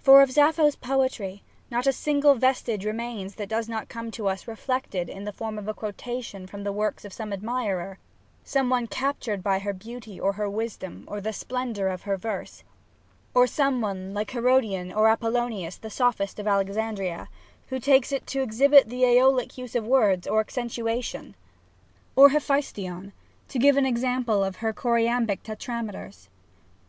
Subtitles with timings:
[0.00, 4.48] For of Sappho's poetry not a single vestige remains that does not come to us
[4.48, 8.00] reflected in the form of a quotation from the works of some admirer,
[8.42, 12.64] some one captured by her beauty or her wisdom or the splendour of her verse,
[13.34, 17.28] or some one, like Herodian or Apollonius the sophist of Alexandria,
[17.68, 21.36] who takes it to exhibit the aeolic use of words or accentuation,
[22.16, 23.12] or 7 SAPPHO Hephasstion,
[23.46, 26.26] to give an example of her choriambic tetrameters.